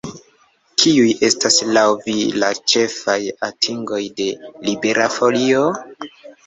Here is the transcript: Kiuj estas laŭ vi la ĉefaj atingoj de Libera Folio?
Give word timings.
Kiuj 0.83 1.11
estas 1.27 1.57
laŭ 1.77 1.83
vi 2.07 2.15
la 2.45 2.49
ĉefaj 2.73 3.19
atingoj 3.51 4.01
de 4.19 4.31
Libera 4.71 5.11
Folio? 5.21 5.63